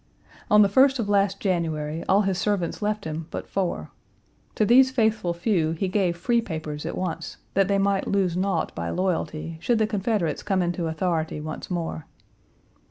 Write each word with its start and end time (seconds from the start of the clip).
On 0.49 0.63
the 0.63 0.67
first 0.67 0.97
of 0.97 1.07
last 1.09 1.39
January 1.39 2.03
all 2.09 2.21
his 2.23 2.39
servants 2.39 2.81
left 2.81 3.05
him 3.05 3.27
but 3.29 3.47
four. 3.47 3.91
To 4.55 4.65
these 4.65 4.89
faithful 4.89 5.31
few 5.31 5.73
he 5.73 5.87
gave 5.87 6.17
free 6.17 6.41
papers 6.41 6.87
at 6.87 6.97
once, 6.97 7.37
that 7.53 7.67
they 7.67 7.77
might 7.77 8.07
lose 8.07 8.35
naught 8.35 8.73
by 8.73 8.89
loyalty 8.89 9.59
should 9.61 9.77
the 9.77 9.85
Confederates 9.85 10.41
come 10.41 10.63
into 10.63 10.87
authority 10.87 11.39
once 11.39 11.69
more. 11.69 12.07